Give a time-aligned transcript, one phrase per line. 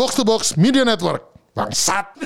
[0.00, 1.28] Box to Box Media Network.
[1.52, 2.16] Bangsat.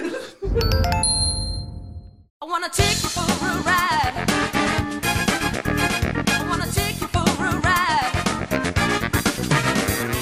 [2.39, 4.15] I wanna take you for a ride.
[6.23, 8.15] I wanna take you for a ride.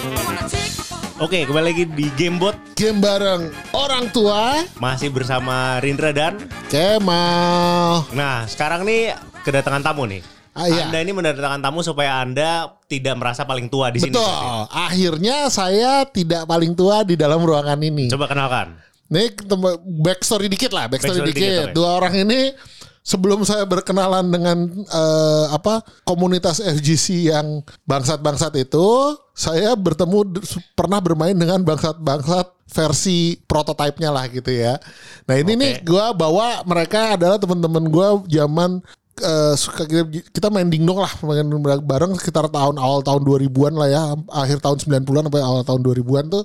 [0.01, 4.65] I wanna take you for a Oke, kembali lagi di Gamebot Game bareng orang tua
[4.81, 6.41] masih bersama Rindra dan
[6.73, 8.09] Kemal.
[8.17, 9.13] Nah, sekarang nih
[9.45, 10.25] kedatangan tamu nih.
[10.57, 10.89] Ah, iya.
[10.89, 14.13] Anda ini mendatangkan tamu supaya Anda tidak merasa paling tua di sini.
[14.13, 14.69] Betul.
[14.69, 18.13] Akhirnya saya tidak paling tua di dalam ruangan ini.
[18.13, 18.77] Coba kenalkan.
[19.09, 21.49] Nih ketemu- backstory dikit lah, backstory, Backstory dikit.
[21.49, 21.67] dikit.
[21.73, 22.53] Dua orang ini
[23.01, 30.37] sebelum saya berkenalan dengan eh, apa komunitas FGC yang bangsat-bangsat itu, saya bertemu
[30.77, 34.81] pernah bermain dengan bangsat-bangsat versi prototipenya lah gitu ya.
[35.29, 38.81] Nah ini nih gua bawa mereka adalah teman-teman gua zaman
[39.21, 40.03] eh, suka kita,
[40.33, 41.45] kita main dingdong lah main
[41.85, 44.03] bareng sekitar tahun awal tahun 2000-an lah ya
[44.33, 46.45] akhir tahun 90-an sampai awal tahun 2000-an tuh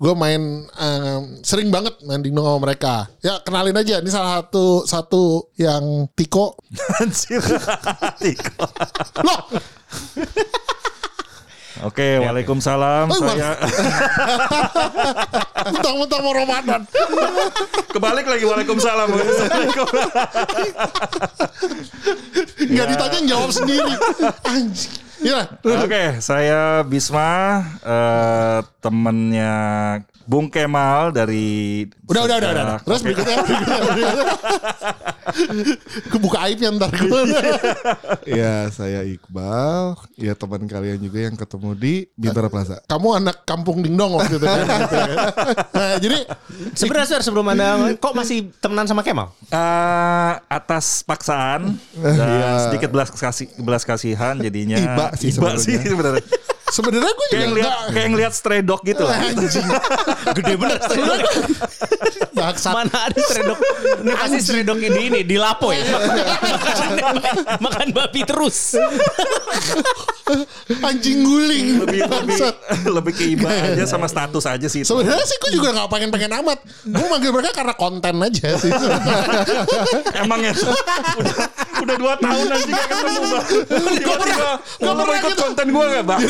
[0.00, 4.88] gue main em, sering banget main dingdong sama mereka ya kenalin aja ini salah satu
[4.88, 6.56] satu yang Tiko
[7.04, 7.44] Anjir.
[8.24, 8.64] Tiko.
[9.20, 9.40] loh
[11.80, 13.06] Oke, Waalaikumsalam.
[13.08, 13.56] Oh, Saya
[15.66, 16.80] mentang-mentang mau Ramadan.
[17.88, 19.08] Kebalik lagi Waalaikumsalam.
[22.60, 23.92] nggak ditanya jawab sendiri.
[24.44, 24.92] Anjing.
[25.20, 29.52] Ya Oke, saya Bisma, eh, temennya
[30.30, 33.06] Bung Kemal dari udah udah udah udah terus Oke.
[33.10, 34.26] berikutnya berikutnya, berikutnya.
[36.12, 36.90] kebuka aibnya ntar
[38.24, 43.80] Ya saya Iqbal Ya teman kalian juga yang ketemu di Bintara Plaza kamu anak kampung
[43.80, 45.08] dingdong waktu itu kan gitu kan.
[45.70, 46.18] nah jadi
[46.70, 47.68] Sebenarnya Sir, sebelum Anda
[48.02, 49.32] kok masih temenan sama Kemal?
[49.44, 52.50] Eh, atas paksaan dan Iya.
[52.68, 55.64] sedikit belas kasih belas kasihan jadinya Iba sih Iba sebenarnya.
[55.64, 56.24] sih sebenarnya.
[56.70, 59.18] Sebenarnya gue juga kayak ngeliat nggak kayak ngeliat stray dog gitu lah.
[60.34, 61.20] Gede bener stray dog.
[62.30, 63.58] bangsat Mana ada stray dog?
[64.00, 65.82] Ini pasti stray dog ini ini di Lapo ya.
[65.82, 68.78] makan, makan babi terus.
[70.80, 72.38] anjing guling lebih lebih
[72.86, 74.88] lebih ke iba aja sama status aja sih itu.
[74.88, 76.58] Sebenarnya sih gue juga gak pengen-pengen amat.
[76.86, 78.70] Gue manggil mereka karena konten aja sih.
[80.22, 81.34] Emang ya udah,
[81.82, 83.30] udah dua tahun nanti gak ketemu.
[83.66, 84.14] Tiba-tiba
[84.78, 85.42] gua mau pernah ikut gitu.
[85.42, 86.20] konten gue gak bang?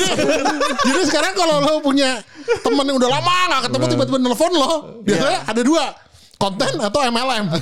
[0.86, 2.22] Jadi sekarang kalau lo punya
[2.62, 4.72] temen yang udah lama gak ketemu tiba-tiba nelfon lo.
[5.02, 5.84] Biasanya ada dua.
[6.40, 7.44] Konten atau MLM.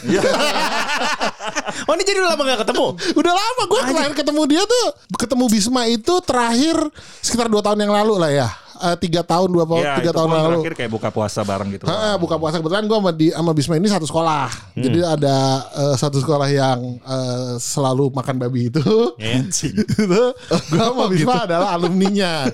[1.88, 2.86] Oh ini jadi udah lama gak ketemu?
[3.16, 4.86] Udah lama gue terakhir ketemu dia tuh.
[5.20, 6.76] Ketemu Bisma itu terakhir
[7.20, 8.48] sekitar dua tahun yang lalu lah ya.
[8.78, 10.62] Eh, tiga tahun, dua tahun, Ya, tiga tahun lalu.
[10.62, 11.84] terakhir kayak buka puasa bareng gitu.
[11.90, 14.46] Heeh, buka puasa kebetulan gue sama, di, sama Bisma ini satu sekolah.
[14.78, 15.36] Jadi ada
[15.74, 18.86] eh, satu sekolah yang eh, selalu makan babi itu.
[19.18, 19.42] Iya.
[19.50, 20.22] itu
[20.70, 22.46] gue sama Bisma adalah alumninya.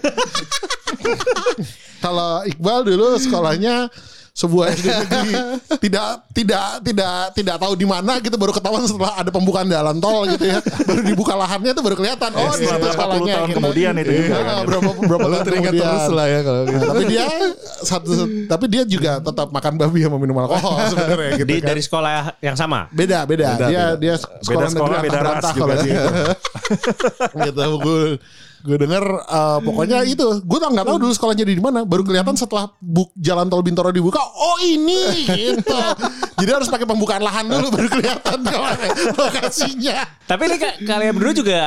[2.04, 3.88] Kalau Iqbal dulu sekolahnya
[4.34, 5.30] sebuah SD negeri
[5.78, 10.26] tidak tidak tidak tidak tahu di mana gitu baru ketahuan setelah ada pembukaan jalan tol
[10.26, 13.30] gitu ya baru dibuka lahannya tuh baru kelihatan oh di situ setelah berapa puluh sekolahnya
[13.30, 13.58] tahun gitu.
[13.62, 14.62] kemudian itu juga Iya, kan.
[14.66, 15.86] berapa berapa tahun teringat kemudian.
[15.86, 16.74] terus lah ya kalau gitu.
[16.74, 17.24] Nah, tapi dia
[17.80, 18.10] satu
[18.50, 21.66] tapi dia juga tetap makan babi sama minum alkohol sebenarnya gitu Di, kan.
[21.70, 22.12] dari sekolah
[22.42, 22.90] yang sama.
[22.90, 24.02] beda beda, Beda, dia beda.
[24.02, 25.92] dia sekolah sekolah, negeri beda ras juga kalau sih.
[25.94, 26.02] dia
[27.46, 27.62] gitu
[28.64, 30.40] gue denger eh, pokoknya itu.
[30.42, 31.84] Gue tak nggak tahu dulu sekolahnya di mana.
[31.84, 34.18] Baru kelihatan setelah buk jalan tol Bintaro dibuka.
[34.18, 35.76] Oh ini gitu
[36.34, 38.38] jadi harus pakai pembukaan lahan dulu baru kelihatan
[39.14, 41.58] lokasinya Tapi ini ka- kalian berdua juga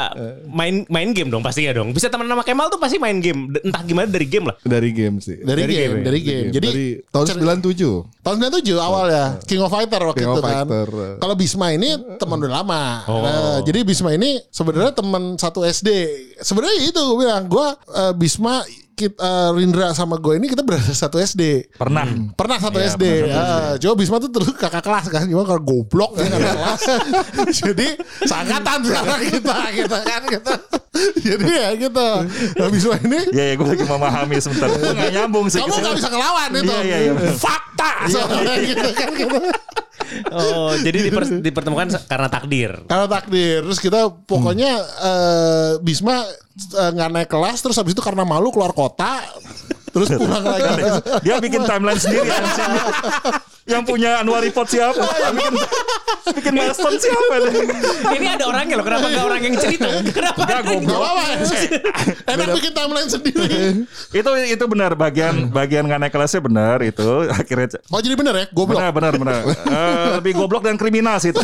[0.46, 1.94] main main game dong pastinya dong.
[1.94, 3.54] Bisa teman sama Kemal tuh pasti main game.
[3.54, 4.58] Entah gimana dari game lah.
[4.60, 6.04] Dari game sih dari, Dari game, game ya?
[6.04, 7.26] dari game jadi Dari tahun
[7.62, 10.66] 97 Tahun 97 awal ya King of Fighter waktu King itu of kan.
[10.66, 10.88] Fighter.
[11.18, 12.84] Kalau Bisma ini teman udah lama.
[13.06, 15.90] Nah, jadi Bisma ini sebenarnya teman satu SD.
[16.38, 18.66] Sebenarnya itu gue bilang gue eh, Bisma
[18.98, 21.70] kita Rindra sama gue ini kita berada satu SD.
[21.78, 22.34] Pernah.
[22.34, 23.04] Pernah satu Iya, SD.
[23.30, 25.30] pernah satu Ya, coba Bisma tuh terus kakak kelas kan.
[25.30, 26.82] Gimana kalau goblok ya kakak kelas.
[27.62, 27.88] Jadi
[28.26, 30.54] seangkatan sekarang kita kita kan kita.
[31.28, 32.08] Jadi ya gitu.
[32.58, 34.68] Nah Bisma ini Ya ya gue lagi memahami sebentar.
[34.72, 35.60] Gue gak nyambung sih.
[35.60, 36.74] kamu gak bisa ngelawan itu.
[36.74, 37.34] Iya, iya, iya.
[37.36, 39.38] Fakta soalnya gitu kan gitu.
[40.32, 42.72] Oh, jadi diper- dipertemukan karena takdir.
[42.88, 43.60] Karena takdir.
[43.66, 46.24] Terus kita pokoknya eh, Bisma
[46.78, 47.60] eh, nggak naik kelas.
[47.60, 49.20] Terus habis itu karena malu keluar kota.
[49.92, 50.70] Terus pulang lagi.
[51.26, 52.72] Dia bikin timeline sendiri anjing.
[53.68, 55.04] Yang punya annual report siapa?
[55.24, 55.54] Yang bikin
[56.34, 57.36] bikin milestone siapa?
[58.10, 58.86] Ini ada orangnya loh.
[58.86, 59.88] Kenapa nggak orang yang cerita?
[60.16, 60.40] Kenapa?
[60.42, 60.88] Enggak, ada- goblok.
[60.90, 61.24] Gak apa-apa.
[62.34, 63.48] Enak bikin timeline sendiri.
[64.10, 68.46] itu itu benar bagian bagian nggak naik kelasnya benar itu akhirnya Oh jadi bener ya?
[68.50, 68.80] Goblok.
[68.80, 71.40] benar benar benar Eh, lebih goblok dan kriminal sih itu.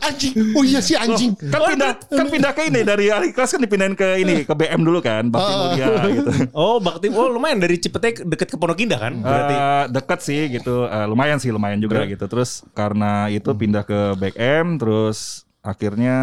[0.00, 0.34] Anjing.
[0.52, 1.34] Oh iya sih anjing.
[1.34, 4.80] Kan pindah kan pindah ke ini dari ahli kelas kan dipindahin ke ini ke BM
[4.80, 6.30] dulu kan, Bakti Mulia gitu.
[6.52, 7.10] Oh, Bakti.
[7.10, 9.12] Oh, lumayan dari Cipete deket ke Pondok Indah kan?
[9.16, 9.54] Berarti.
[9.54, 12.24] Eh, dekat sih gitu, Eh, lumayan sih lumayan juga gitu.
[12.24, 16.16] Terus karena itu pindah ke Back M, terus akhirnya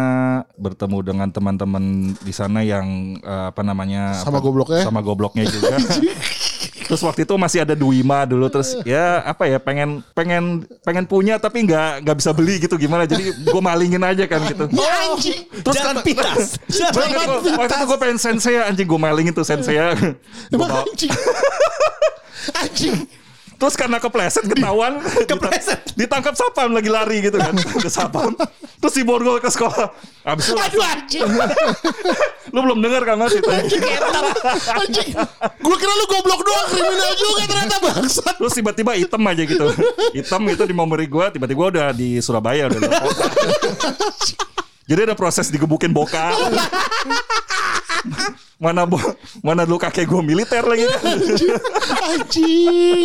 [0.56, 1.84] bertemu dengan teman-teman
[2.16, 2.86] di sana yang
[3.18, 4.82] eh, apa namanya Sama apa- gobloknya?
[4.82, 5.76] sama gobloknya juga.
[6.86, 10.44] terus waktu itu masih ada Duima dulu terus ya apa ya pengen pengen
[10.80, 14.64] pengen punya tapi nggak nggak bisa beli gitu gimana jadi gue malingin aja kan gitu.
[14.72, 15.40] Ya anjing.
[15.50, 15.96] Terus kan-
[17.12, 17.28] gua-
[17.58, 19.76] waktu itu gue pengen sensei anjing gue malingin tuh sensei
[20.54, 21.10] Emang bawa- anjing.
[22.56, 22.96] Anjing.
[23.56, 25.00] Terus karena kepleset ketahuan
[25.30, 25.80] Kepleset.
[25.96, 28.36] ditangkap sapam lagi lari gitu kan ke sapam
[28.76, 29.88] terus diborgol ke sekolah
[30.22, 31.24] abis itu Aduh anjing.
[32.54, 34.24] lu belum dengar kan mas itu Anjing ketar.
[34.76, 35.08] Anjing.
[35.56, 38.34] Gua kira lu goblok doang kriminal juga ternyata bangsat.
[38.36, 39.66] terus tiba-tiba hitam aja gitu
[40.12, 42.80] hitam itu di memori gua tiba-tiba gua udah di Surabaya udah
[44.84, 46.36] jadi ada proses digebukin bokap
[48.56, 48.96] mana bo
[49.44, 51.52] mana dulu kakek gua militer lagi Anjing,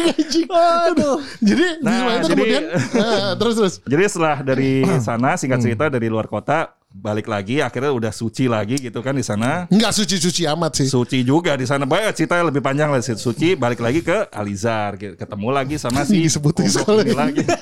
[0.08, 0.48] anjing.
[0.48, 1.20] Aduh.
[1.40, 2.64] Jadi di Nah, itu jadi- kemudian
[2.96, 3.74] nah, terus terus.
[3.84, 4.72] Jadi setelah dari
[5.06, 9.24] sana singkat cerita dari luar kota balik lagi akhirnya udah suci lagi gitu kan di
[9.24, 9.68] sana.
[9.68, 10.88] Enggak suci-suci amat sih.
[10.88, 11.84] Suci juga di sana.
[11.84, 15.16] Banyak cerita lebih panjang lah Suci balik lagi ke Alizar gitu.
[15.16, 17.16] ketemu lagi sama si Disebutin ini ini.
[17.16, 17.44] lagi.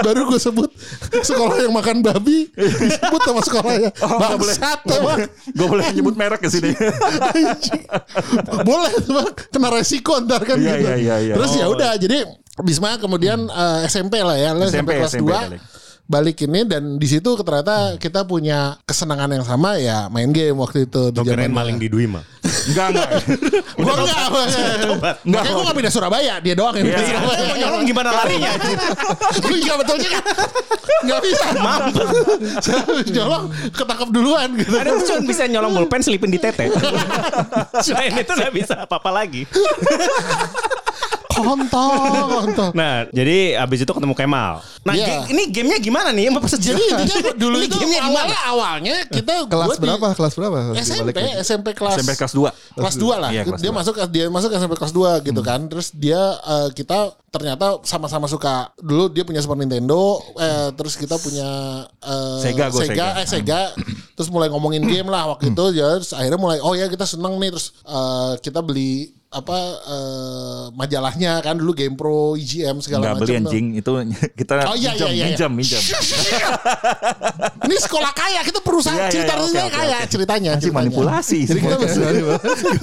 [0.00, 0.70] Baru gue sebut
[1.16, 3.90] sekolah yang makan babi disebut sama sekolahnya.
[4.00, 4.56] Oh, nggak boleh.
[4.56, 5.18] Bangsat emang.
[5.50, 6.70] Gak boleh nyebut merek ke sini.
[8.62, 10.86] Boleh cuma kena resiko ntar kan Iya, gitu.
[10.86, 11.34] iya, iya, iya.
[11.36, 11.74] Terus ya Oh.
[11.74, 12.26] udah jadi
[12.60, 15.60] Bisma kemudian eh, SMP lah ya, SMP, SMP, kelas SMP 2 balik.
[16.10, 16.42] Balik.
[16.42, 21.14] ini dan di situ ternyata kita punya kesenangan yang sama ya main game waktu itu
[21.14, 22.20] di Kirain zaman maling di Duima.
[22.40, 23.08] Enggak enggak.
[23.84, 24.18] Gua enggak.
[24.80, 25.16] Tobat.
[25.22, 26.96] Makanya gue gak pindah Surabaya Dia doang yang Iya.
[26.96, 28.50] pindah Surabaya Mau nyolong gimana larinya?
[28.56, 28.78] anjing?
[29.38, 30.18] Gue juga betul juga
[31.04, 32.10] Gak bisa Mampus
[33.12, 36.72] Nyolong Ketangkap duluan gitu Ada tuh cuma bisa nyolong bolpen selipin di tete.
[37.86, 39.44] Selain itu gak bisa apa-apa lagi.
[41.42, 41.90] Kontol
[42.44, 44.60] Kontol Nah, jadi abis itu ketemu Kemal.
[44.80, 45.06] Nah, Iya.
[45.24, 46.30] ge- ini gamenya gimana nih?
[46.30, 48.16] Apa Jadi intinya dulu ini itu gamenya gimana?
[48.16, 50.06] awalnya awalnya kita Kelas gua di berapa?
[50.12, 50.56] Kelas berapa?
[50.76, 51.08] SMP.
[51.40, 52.50] SMP kelas SMP kelas 2.
[52.76, 53.30] kelas 2 lah.
[53.30, 53.78] Iya, kelas dia dua.
[53.78, 55.60] masuk dia masuk SMP kelas 2 gitu kan.
[55.66, 56.98] Terus dia eh, kita
[57.28, 58.74] ternyata sama-sama suka.
[58.76, 60.00] Dulu dia punya Super Nintendo,
[60.34, 61.48] eh, terus kita punya
[62.00, 63.06] eh, Sega, Sega, Sega.
[63.16, 63.62] eh Sega.
[64.12, 65.64] terus mulai ngomongin game lah waktu itu.
[65.72, 70.64] Ya, terus akhirnya mulai oh ya kita seneng nih terus eh, kita beli apa eh,
[70.74, 73.22] majalahnya kan dulu Game Pro, IGM segala Enggak macam.
[73.22, 73.90] beli anjing itu
[74.42, 75.58] kita Oh iya, minjam, iya, iya, minjam, iya.
[75.78, 75.82] minjam.
[77.70, 80.10] Ini sekolah kaya, kita perusahaan Iya, iya, cerita iya, oke, ceritanya oke, kaya oke.
[80.10, 80.50] ceritanya.
[80.50, 80.90] Anjing ceritanya.
[80.90, 81.38] manipulasi.
[81.46, 82.10] Jadi kita semua.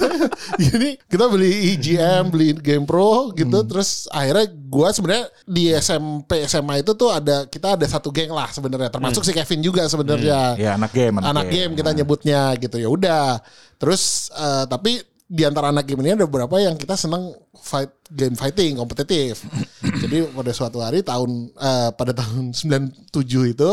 [0.72, 3.68] Jadi kita beli IGM, beli Game Pro gitu, Hmm.
[3.68, 8.48] terus akhirnya gua sebenarnya di SMP SMA itu tuh ada kita ada satu geng lah
[8.48, 10.56] sebenarnya, termasuk si Kevin juga sebenarnya.
[10.56, 13.36] Ya anak game, Anak game kita nyebutnya gitu ya udah.
[13.76, 18.32] Terus eh, tapi di antara anak game ini ada beberapa yang kita seneng fight game
[18.32, 19.44] fighting kompetitif.
[20.02, 23.72] Jadi pada suatu hari tahun eh, pada tahun 97 itu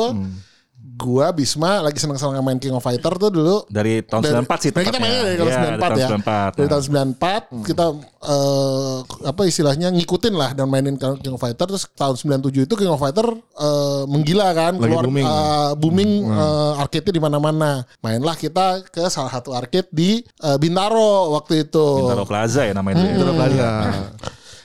[0.96, 4.72] gua Bisma lagi seneng-seneng main King of Fighter tuh dulu Dari tahun dari- 94 sih
[4.72, 6.08] Dari kita mainnya dari tahun Iya, 94 dari ya.
[6.08, 6.52] tahun 94.
[6.52, 6.72] Dari Nah.
[6.72, 7.86] tahun 94 kita
[8.26, 12.90] eh, apa istilahnya ngikutin lah dan mainin King of Fighter terus tahun 97 itu King
[12.90, 15.26] of Fighter eh, menggila kan Lagi keluar booming.
[15.26, 17.72] eh, booming eh, arcade-nya di mana-mana.
[18.00, 21.86] Mainlah kita ke salah satu arcade di eh, Bintaro waktu itu.
[22.02, 23.20] Bintaro Plaza ya namanya itu.
[23.22, 23.46] ya.
[23.46, 23.72] Iya.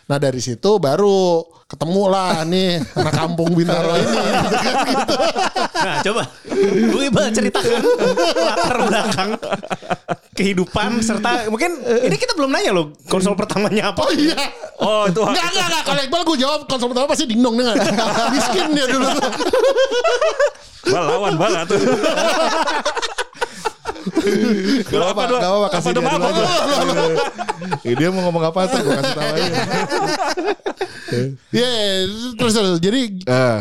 [0.07, 4.19] Nah dari situ baru ketemu lah nih anak kampung Bintaro ini.
[5.71, 6.23] Nah, coba
[6.67, 7.81] gue Iqbal ceritakan
[8.35, 9.31] latar belakang
[10.35, 14.03] kehidupan serta mungkin ini kita belum nanya loh konsol pertamanya apa.
[14.03, 14.51] Oh iya.
[14.83, 15.83] Oh itu Enggak, enggak, enggak.
[15.87, 17.79] Kalau Iqbal gue jawab konsol pertama pasti dingdong dengan
[18.35, 19.31] miskin dia dulu tuh.
[20.91, 21.79] bal lawan bal tuh.
[24.11, 26.45] Gak apa-apa, Apa, gak apa-apa, apa kasih dia dulu aja.
[27.85, 29.53] Dia mau ngomong apa tuh, gue kasih tahu aja.
[31.51, 32.07] Iya,
[32.39, 32.79] terus terus.
[32.79, 33.59] Jadi Eh,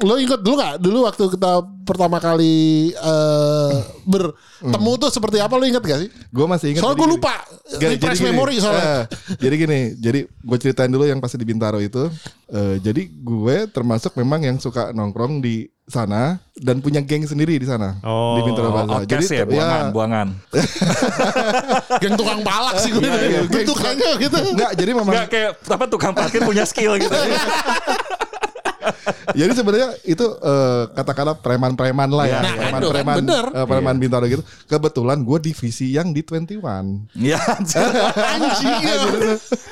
[0.00, 0.74] lo ingat dulu gak?
[0.78, 1.52] Dulu waktu kita
[1.82, 2.56] pertama kali
[2.92, 3.72] eh,
[4.04, 6.10] bertemu tuh seperti apa lo ingat gak sih?
[6.10, 6.82] gue masih ingat.
[6.82, 7.16] Soalnya jadi gue gini.
[7.16, 7.34] lupa.
[7.68, 8.28] Gak, Refresh gini.
[8.30, 8.84] memory soalnya.
[8.84, 9.02] Eh,
[9.36, 12.06] jadi gini, jadi gue ceritain dulu yang pasti di Bintaro itu.
[12.48, 17.64] Eh, jadi gue termasuk memang yang suka nongkrong di sana dan punya geng sendiri di
[17.64, 18.92] sana Oh, di Bintaro Plaza.
[19.00, 20.26] Outcast ya, buangan, buangan.
[22.04, 23.00] Geng tukang palak sih gue.
[23.00, 23.40] Iya, iya.
[23.48, 24.36] Bentukannya gitu.
[24.52, 27.08] Enggak, jadi memang Enggak kayak apa tukang parkir punya skill gitu.
[29.34, 33.44] Jadi sebenarnya itu eh, katakanlah preman-preman lah ya, Nah, kan, preman-preman bener.
[33.50, 34.42] eh, preman Bintaro gitu.
[34.64, 37.08] Kebetulan gue divisi yang di 21.
[37.14, 37.40] Ya,
[38.14, 38.96] Anjing ya.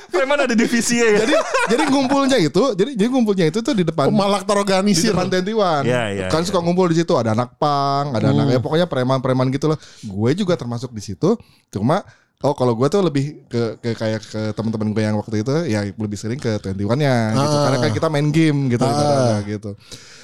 [0.08, 1.18] preman ada divisinya ya.
[1.22, 1.34] jadi
[1.68, 5.12] jadi ngumpulnya itu, jadi jadi ngumpulnya itu tuh di depan Malah di terorganisir.
[5.12, 5.84] depan 21.
[5.84, 6.46] Iya, iya, kan iya.
[6.48, 9.78] suka ngumpul di situ ada anak pang, ada anak ya pokoknya preman-preman gitu loh.
[10.02, 11.36] Gue juga termasuk di situ.
[11.68, 12.00] Cuma
[12.44, 15.88] Oh kalau gue tuh lebih ke, ke kayak ke teman-teman gue yang waktu itu ya
[15.88, 17.56] lebih sering ke 21-nya gitu.
[17.64, 19.70] Karena kan kita main game gitu ibaratnya gitu.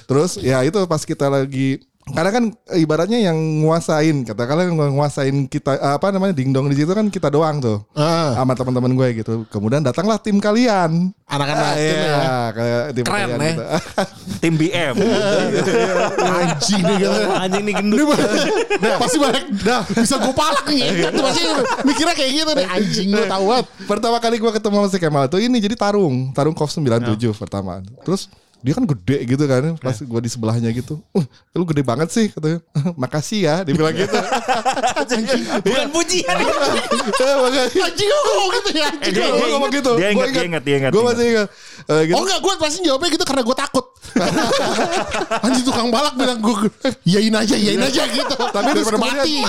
[0.05, 2.43] Terus ya itu pas kita lagi karena kan
[2.73, 7.57] ibaratnya yang nguasain katakanlah yang nguasain kita apa namanya dingdong di situ kan kita doang
[7.57, 9.33] tuh Ah, sama teman-teman gue gitu.
[9.47, 11.15] Kemudian datanglah tim kalian.
[11.23, 12.03] anak-anak Ah, tim ya.
[12.03, 13.47] iya, kayak tim Keren, kalian ya.
[13.47, 13.63] gitu.
[14.43, 14.95] Tim BM.
[16.19, 17.19] Anjing nih gitu.
[17.33, 18.17] Anjing nih gendut.
[18.79, 20.81] Nah, pasti banyak dah bisa gue palak nih.
[21.07, 21.41] Itu pasti
[21.83, 23.65] mikirnya kayak gitu nih anjing gue tahu banget.
[23.85, 27.79] Pertama kali gue ketemu sama si Kemal tuh ini jadi tarung, tarung KOF 97 pertama.
[28.03, 28.27] Terus
[28.63, 32.31] dia kan gede gitu kan, pas gue di sebelahnya gitu, uh, lu gede banget sih
[32.31, 32.63] katanya.
[33.01, 34.15] Makasih ya, dia bilang gitu.
[35.67, 36.37] Bukan pujian.
[37.43, 37.83] Makasih.
[37.83, 38.87] Anjing gue ngomong gitu ya.
[38.87, 39.91] Eh, Anjing Gue ngomong ingat, gitu.
[39.99, 41.47] dia Gua ingat, dia ingat, dia ingat, Gue masih ingat.
[41.91, 42.15] Eh, gitu.
[42.15, 43.85] Oh enggak, gue pasti jawabnya gitu karena gue takut.
[45.45, 46.55] Anjing tukang balak bilang gue,
[47.03, 48.35] yain aja, yain aja gitu.
[48.39, 49.43] Tapi terus mati.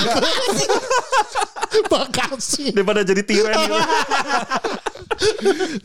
[1.87, 2.75] Makasih.
[2.75, 3.57] Daripada jadi tiran.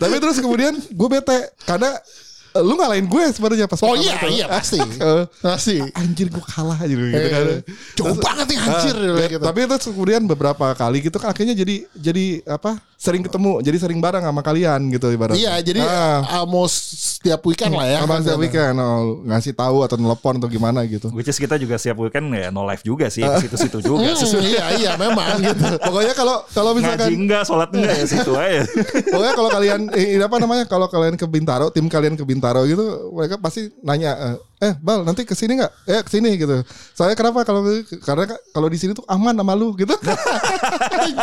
[0.02, 2.29] Tapi terus kemudian gue bete karena eh,
[2.62, 4.28] lu ngalahin gue sebenarnya pas Oh iya, itu.
[4.40, 4.80] iya pasti.
[5.00, 5.80] Eh, Pasti.
[5.96, 7.46] anjir gue kalah aja gitu kan.
[7.48, 7.62] Eh,
[7.96, 8.96] Cukup banget nih anjir.
[8.96, 9.44] Ah, gitu.
[9.44, 14.04] Tapi terus kemudian beberapa kali gitu kan akhirnya jadi jadi apa sering ketemu jadi sering
[14.04, 15.40] bareng sama kalian gitu ibaratnya.
[15.40, 16.44] Iya, jadi Ah.
[16.44, 16.76] almost
[17.16, 18.04] setiap weekend lah ya.
[18.04, 18.44] sama kan, setiap gitu.
[18.44, 21.08] weekend oh, ngasih tahu atau nelpon atau gimana gitu.
[21.16, 23.24] Which is kita juga siap weekend ya no live juga sih.
[23.24, 24.04] Ke situ-situ juga.
[24.04, 25.64] Hmm, iya, iya memang gitu.
[25.80, 28.62] Pokoknya kalau kalau Ngaji misalkan enggak, sholat enggak ya situ aja.
[29.16, 33.16] pokoknya kalau kalian eh, apa namanya kalau kalian ke Bintaro, tim kalian ke Bintaro gitu
[33.16, 35.72] mereka pasti nanya eh, eh Bal nanti ke sini enggak?
[35.88, 36.68] Eh ke sini gitu.
[36.92, 37.64] Saya kenapa kalau
[38.04, 39.96] karena ka- kalau di sini tuh aman sama lu gitu.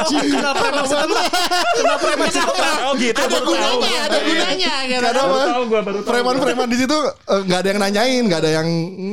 [0.06, 0.64] Kenapa?
[1.76, 2.68] Kenapa emang sama?
[2.86, 3.18] Oh gitu.
[3.18, 4.72] Ada gunanya, ada gunanya.
[4.86, 5.02] gitu.
[5.02, 5.98] Karena Baru.
[6.06, 8.68] Preman-preman di situ eh, nggak ada yang nanyain, nggak ada yang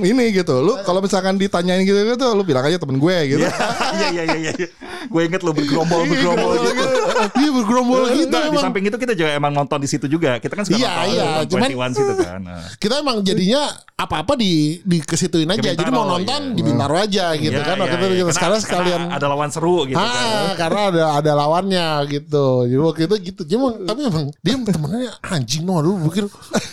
[0.05, 0.55] ini gitu.
[0.61, 3.43] Lu kalau misalkan ditanyain gitu gitu, lu bilang aja temen gue gitu.
[3.43, 4.67] Iya iya iya iya.
[5.09, 7.02] Gue inget lo bergerombol bergerombol gitu.
[7.33, 8.63] Iya bergerombol gitu Nah, di emang.
[8.63, 10.37] samping itu kita juga emang nonton di situ juga.
[10.37, 11.27] Kita kan suka Iya, nonton iya.
[11.45, 12.39] Cuman- 21 situ kan.
[12.41, 12.63] Nah.
[12.77, 13.61] Kita emang jadinya
[13.93, 15.61] apa-apa di di kesituin aja.
[15.61, 16.55] Ke Jadi mau nonton iya.
[16.55, 17.75] di Bintaro aja gitu Iya, kan.
[17.77, 18.09] iya, Waktu itu iya.
[18.09, 20.09] kita Karena- sekarang karena sekalian ada lawan seru gitu kan.
[20.09, 22.47] Ah, karena ada ada lawannya gitu.
[22.67, 23.41] Jadi waktu itu gitu.
[23.43, 26.25] Jadi emang, tapi emang dia temennya anjing no dulu pikir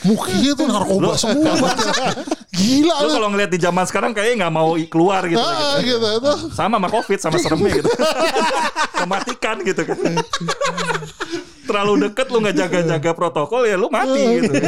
[0.05, 1.53] mukanya tuh narkoba semua.
[2.51, 5.39] Gila Lu kalau ngeliat di zaman sekarang kayaknya nggak mau keluar gitu.
[5.39, 5.97] Ah, gitu.
[5.97, 6.33] gitu itu.
[6.53, 7.89] Sama sama covid sama seremnya gitu.
[9.01, 9.97] Mematikan gitu kan.
[11.69, 14.55] Terlalu deket lu nggak jaga-jaga protokol ya lu mati gitu.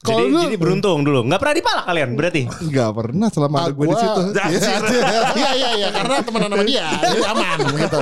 [0.00, 1.28] Kalau Jadi, lu jadi beruntung dulu.
[1.28, 2.42] Nggak pernah dipalak kalian berarti?
[2.48, 4.22] Nggak pernah selama ada gue di situ.
[5.40, 8.00] Iya iya iya karena temenan sama dia jadi aman gitu.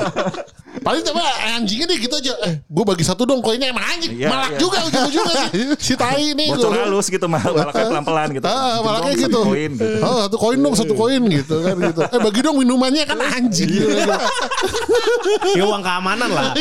[0.78, 2.32] Paling coba anjingnya deh gitu aja.
[2.44, 4.12] Eh, gue bagi satu dong koinnya emang anjing.
[4.14, 4.58] Iya, malak iya.
[4.58, 5.50] juga ujung-ujungnya sih.
[5.88, 6.48] Si tai nih.
[6.50, 8.46] Bocor gua- halus gitu mal malaknya pelan-pelan gitu.
[8.46, 9.40] Ah, malaknya satu gitu.
[9.44, 9.86] Koin gitu.
[10.00, 12.00] Oh, satu koin dong, satu koin gitu kan gitu.
[12.02, 13.70] Eh bagi dong minumannya kan anjing.
[13.76, 13.88] gitu.
[15.54, 16.52] Ya uang keamanan lah.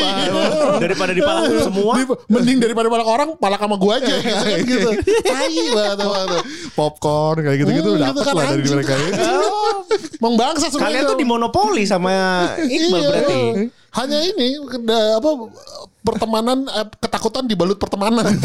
[0.78, 1.92] Daripada dipalak semua.
[1.96, 4.90] Di- mending daripada palak orang, palak sama gua aja gitu kan gitu.
[5.24, 6.44] Tai banget.
[6.72, 8.92] Popcorn kayak gitu-gitu Hmm, udah gitu dapat kan, lah dari mereka.
[9.18, 9.74] Oh,
[10.18, 10.84] Emang bangsa sebenarnya.
[10.84, 12.12] Kalian tuh dimonopoli sama
[12.58, 13.08] Iqbal Iya.
[13.08, 13.40] berarti.
[13.96, 14.60] Hanya ini
[15.16, 15.30] apa
[16.04, 18.28] pertemanan eh, ketakutan dibalut pertemanan.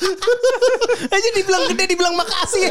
[1.14, 2.62] Aja dibilang gede, dibilang makasih.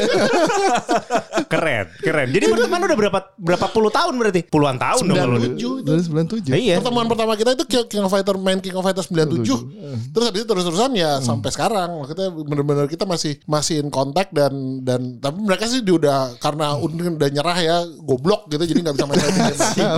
[1.52, 2.28] keren, keren.
[2.30, 4.40] Jadi berteman udah berapa berapa puluh tahun berarti?
[4.46, 5.36] Puluhan tahun dong kalau.
[5.38, 5.88] 97 itu.
[5.88, 6.02] Dari
[6.50, 6.54] 97.
[6.54, 6.74] Iya.
[6.82, 10.14] Pertemuan pertama kita itu King of Fighter main King of Fighter 97.
[10.14, 11.88] Terus habis itu terus-terusan ya sampai sekarang.
[12.02, 16.76] Maksudnya benar-benar kita masih masih in kontak dan dan tapi mereka sih dia udah karena
[16.78, 19.40] udah, udah nyerah ya goblok gitu jadi nggak bisa main lagi.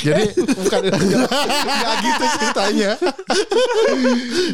[0.00, 2.90] Jadi bukan nggak gitu ceritanya.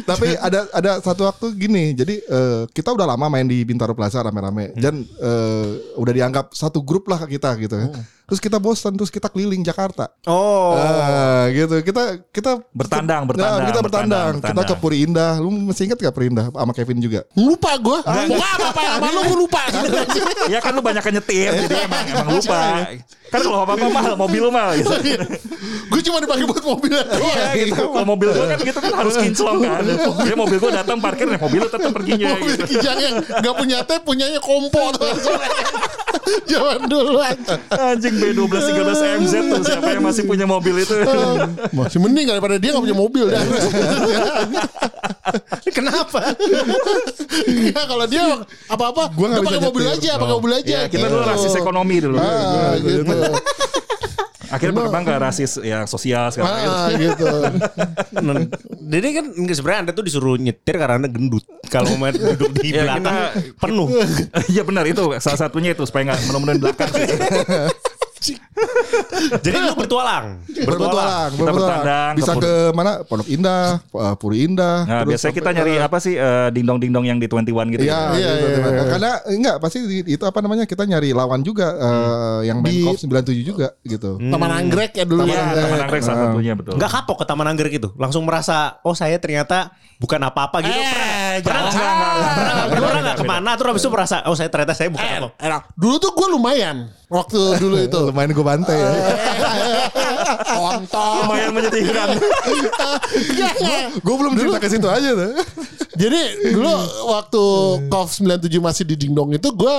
[0.03, 1.76] Tapi ada ada satu waktu gini.
[1.93, 6.81] Jadi eh, kita udah lama main di Bintaro Plaza rame-rame dan eh, udah dianggap satu
[6.81, 7.77] grup lah kita gitu.
[7.77, 7.89] ya.
[8.27, 10.11] Terus kita bosan terus kita keliling Jakarta.
[10.27, 10.75] Oh.
[10.75, 11.79] Ah, gitu.
[11.79, 14.31] Kita kita Bertandang, Nah, bertandang, kita bertandang.
[14.35, 14.81] bertandang, Kita ke.
[14.83, 15.39] Puri Indah.
[15.39, 17.23] Lu masih inget gak Puri Indah sama Kevin juga?
[17.33, 17.97] lupa gue.
[18.03, 19.63] Pokoknya apa apa sama lu gue lupa.
[20.51, 22.59] Ya kan lu banyak nyetir jadi emang emang lupa.
[23.27, 24.91] Kan kalau apa-apa mahal mobil lu mahal gitu.
[25.87, 27.23] gue cuma dipakai buat mobilnya doang.
[27.23, 27.83] Iya gitu.
[27.87, 29.83] Kalau mobil gua kan gitu kan harus kinclong kan.
[30.19, 32.63] Jadi mobil gua datang parkir nih mobil lu tetap perginya Mobil gitu.
[32.69, 35.15] kijang yang gak punya tap punyanya kompo tuh.
[36.51, 37.19] Zaman dulu
[37.69, 38.16] anjing.
[38.17, 40.93] Anjing MB 1213 MZ tuh siapa yang masih punya mobil itu.
[41.71, 43.41] Masih mending daripada dia gak punya mobil dah.
[45.77, 46.33] Kenapa?
[47.45, 48.23] Ya, kalau dia
[48.65, 50.65] apa-apa, Gua nggak udah bisa pakai mobil aja, pakai mobil aja.
[50.65, 51.13] Ya, kita gitu.
[51.13, 52.17] dulu rasis ekonomi dulu.
[52.17, 53.13] Ah, gitu.
[54.47, 56.55] Akhirnya berkembang ke rasis yang sosial sekarang.
[56.65, 57.27] Ah, gitu.
[58.87, 61.43] Jadi kan sebenarnya anda tuh disuruh nyetir karena anda gendut.
[61.67, 63.33] Kalau mau duduk di Ya, belakang kita-
[63.67, 63.87] penuh.
[64.47, 66.89] Iya benar itu salah satunya itu supaya nggak menemukan belakang.
[69.45, 70.41] Jadi lu bertualang.
[70.43, 71.55] Berpetualang, Kita berpetualang.
[71.55, 72.91] bertandang Bisa ke ke mana?
[73.03, 74.77] Pondok Indah, eh, Puri Indah.
[74.83, 77.83] Nah, terus biasanya kita nyari apa sih eh, dingdong-dingdong yang di 21 gitu.
[77.85, 78.69] Iya, Iya, gitu, iya, gitu.
[78.73, 78.83] iya.
[78.89, 82.97] Karena enggak pasti itu apa namanya kita nyari lawan juga eh, yang main Di- Kop
[82.97, 84.17] 97 juga gitu.
[84.17, 85.23] Taman Anggrek ya dulu.
[85.23, 85.61] Iya, ya.
[85.63, 86.73] Taman Anggrek salah satunya betul.
[86.75, 87.89] Nggak kapok ke Taman Anggrek itu.
[87.95, 90.77] Langsung merasa oh saya ternyata bukan apa-apa gitu.
[90.77, 92.65] Eh, pernah jangan.
[92.69, 93.15] pernah nggak?
[93.17, 95.29] ke mana terus habis itu merasa oh saya ternyata saya bukan apa.
[95.73, 98.01] Dulu tuh gue lumayan waktu dulu itu.
[98.17, 98.89] Lumayan gue bantai ya.
[100.57, 101.13] Kontol.
[101.21, 102.17] Lumayan menyedihkan.
[104.09, 105.37] gue belum cerita ke situ aja tuh.
[105.93, 106.73] Jadi dulu
[107.13, 107.43] waktu
[107.93, 109.75] KOF 97 masih di Dingdong itu gue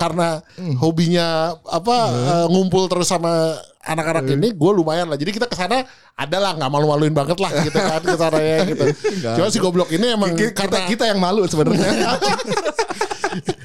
[0.00, 0.40] karena
[0.80, 5.20] hobinya apa eh, ngumpul terus sama anak-anak ini gue lumayan lah.
[5.20, 8.84] Jadi kita ke sana adalah nggak malu-maluin banget lah gitu kan ke sana ya gitu.
[9.32, 11.88] Cuma si goblok ini emang Kita, karena kita yang malu sebenarnya.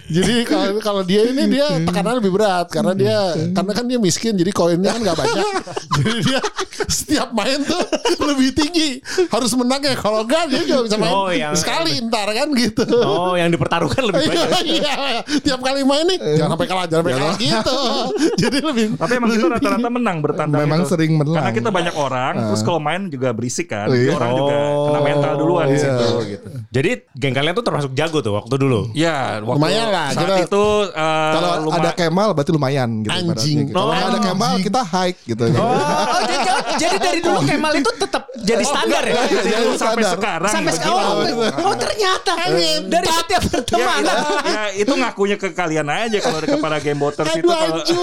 [0.08, 3.20] jadi kalau kalau dia ini dia tekanan lebih berat karena dia
[3.52, 5.44] karena kan dia miskin jadi koinnya kan nggak banyak.
[6.00, 6.40] jadi dia
[6.88, 7.84] setiap main tuh
[8.24, 12.32] lebih tinggi harus menang ya kalau enggak dia juga bisa main Oh, yang- sekali ntar
[12.32, 12.88] kan gitu.
[12.96, 14.64] Oh yang dipertaruhkan lebih Iya, banyak.
[14.64, 14.96] iya,
[15.42, 17.80] tiap kali main nih jangan sampai kalah, jangan sampai kalah gitu.
[18.48, 20.90] Jadi lebih Tapi emang kita rata-rata menang bertandang Memang itu.
[20.90, 21.36] sering menang.
[21.36, 23.90] Karena kita banyak orang, terus kalau main juga berisik kan.
[23.90, 23.98] Iya.
[23.98, 25.84] Jadi orang juga kena mental duluan di Iya.
[25.84, 26.48] situ gitu.
[26.68, 28.92] Jadi geng kalian tuh termasuk jago tuh waktu dulu.
[28.92, 33.14] Ya, waktu Lumayan lah, Saat kita- itu eh, Kalau luma- ada Kemal berarti lumayan gitu.
[33.14, 33.58] Anjing.
[33.64, 33.74] gitu.
[33.74, 34.66] Kalau nggak ada Oh, Kemal anjing.
[34.66, 35.44] kita hike gitu.
[35.48, 36.36] Oh, jadi,
[36.76, 39.14] jadi dari dulu Kemal itu tetap jadi standar ya.
[39.24, 40.12] Jadi sampai standar.
[40.14, 40.52] sekarang.
[40.52, 40.84] Sampai begitu.
[40.84, 41.56] sekarang.
[41.56, 42.32] Oh, oh ternyata
[42.84, 44.04] dari setiap Ya, pertemanan.
[44.04, 47.98] itu, ya, itu ngakunya ke kalian aja kalau ada kepada game boters itu kalau anjing.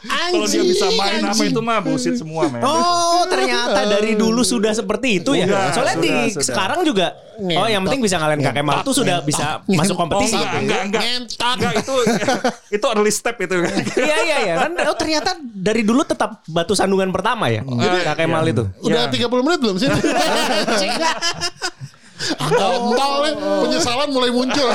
[0.32, 2.62] kalau dia bisa main apa itu mah bullshit semua men.
[2.62, 5.68] Oh ternyata dari dulu sudah seperti itu ya.
[5.70, 7.28] Soalnya di sekarang juga.
[7.40, 10.36] Oh yang penting bisa ngalahin Kak Kemal tuh sudah bisa masuk Oh kompetisi.
[10.36, 11.02] enggak, enggak, enggak.
[11.02, 11.56] Ngentot.
[11.56, 11.94] Enggak, itu
[12.76, 13.54] itu early step itu.
[13.96, 14.54] Iya iya iya.
[14.58, 17.64] Kan oh ternyata dari dulu tetap batu sandungan pertama ya.
[18.04, 18.64] Kak Kemal itu.
[18.80, 19.12] Udah Ya.
[19.12, 19.88] 30 menit belum sih?
[22.36, 24.68] Kontol nih, penyesalan mulai muncul.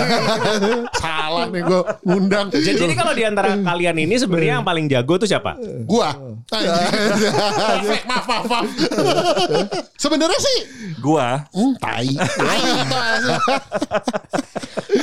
[1.04, 2.48] Salah nih gue ngundang.
[2.50, 5.58] Jadi, jadi kalau di antara kalian ini sebenarnya yang paling jago tuh siapa?
[5.86, 6.10] Gua.
[6.50, 8.02] Anjing.
[8.06, 8.66] maaf, maaf, maaf.
[9.98, 10.58] Sebenarnya sih
[11.02, 12.10] Gua Hmm, tai.
[12.18, 12.98] Tai itu.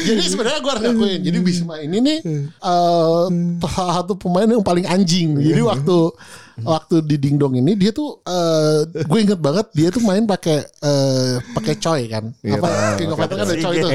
[0.02, 1.20] Jadi sebenarnya gue harus ngakuin.
[1.22, 3.24] Jadi Bisma ini nih eh
[3.70, 5.36] salah satu pemain yang paling anjing.
[5.38, 5.96] Jadi waktu
[6.62, 11.32] waktu di Dingdong ini dia tuh eh gue inget banget dia tuh main pakai eh
[11.54, 12.31] pakai coy kan.
[12.40, 12.68] Iya, Apa.
[12.96, 13.88] King of Fighters kan ada coy itu.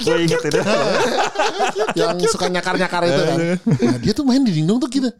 [0.00, 0.60] Gue inget itu.
[2.00, 3.38] yang suka nyakar-nyakar itu kan.
[3.60, 5.10] Nah, dia tuh main di Dingdong tuh gitu.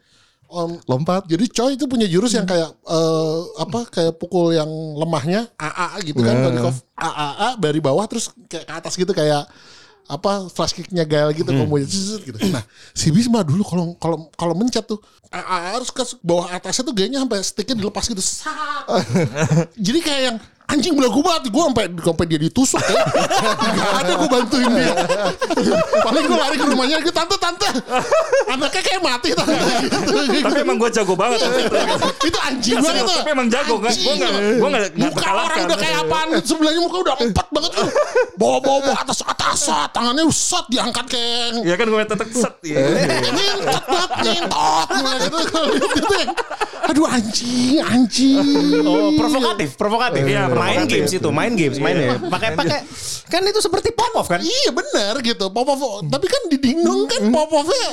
[0.52, 1.24] Om, Lompat.
[1.24, 4.68] jadi coy itu punya jurus yang kayak eh, apa kayak pukul yang
[5.00, 9.48] lemahnya AA gitu kan KOF AAA dari bawah terus kayak ke atas gitu kayak
[10.12, 12.36] apa flash kicknya Gael gitu kombonya zzzz gitu.
[12.52, 12.60] Nah,
[12.92, 15.00] si Bisma dulu kalau kalau kalau mencet tuh
[15.32, 18.20] AA harus ke bawah atasnya tuh gayanya sampai sticknya dilepas gitu.
[19.88, 20.36] Jadi kayak yang
[20.72, 23.00] anjing belagu banget gue sampai sampai dia ditusuk ya.
[23.76, 24.94] Gak ada gue bantuin dia.
[26.00, 27.68] Paling gue lari ke rumahnya gitu tante tante.
[28.48, 29.52] Anaknya kayak mati tante.
[29.52, 30.42] Gitu.
[30.48, 31.60] Tapi emang gue jago banget itu.
[32.32, 33.16] itu anjing banget tuh.
[33.20, 33.92] Tapi emang jago kan?
[33.92, 37.70] Gue nggak gue nggak nggak Muka orang udah kayak apaan Sebelahnya muka udah empat banget
[37.76, 37.88] tuh
[38.40, 39.60] Bawa bawa bawa atas atas.
[39.92, 42.54] Tangannya set diangkat kayak Ya kan gue tetek set.
[42.64, 42.80] ya.
[42.80, 45.38] Ngintot banget Ngintot gitu.
[45.92, 46.16] Gitu.
[46.82, 50.22] Aduh anjing Anjing Oh, provokatif, provokatif.
[50.26, 52.14] Iya, main games itu, main games, main ya.
[52.22, 52.80] Pakai pakai
[53.26, 54.38] kan itu seperti Popov kan?
[54.38, 55.48] Iya benar gitu.
[55.48, 57.88] Popov Tapi kan di Dingdong kan Popovnya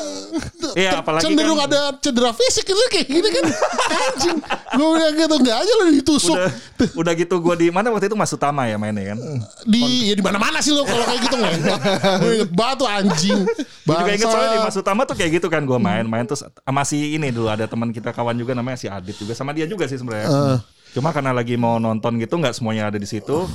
[0.76, 3.44] Iya, ter- apalagi Cenderung kan- ada cedera fisik gitu Kayak gini kan.
[4.04, 4.38] Anjing.
[4.76, 6.36] Gue bilang gitu Gak aja lo ditusuk.
[6.36, 6.52] Udah,
[6.94, 9.20] udah gitu gue di mana waktu itu Mas Utama ya mainnya kan.
[9.64, 11.80] di ya di mana mana sih lo kalau kayak gitu ngentot
[12.20, 13.40] gue inget tuh anjing.
[13.84, 14.60] Gue juga inget soalnya di.
[14.62, 17.90] Mas Utama tuh kayak gitu kan gue main main terus masih ini dulu ada teman
[17.90, 20.60] kita kawan juga namanya si Adit juga sama dia juga sih sebenarnya.
[20.90, 23.46] Cuma karena lagi mau nonton gitu nggak semuanya ada di situ.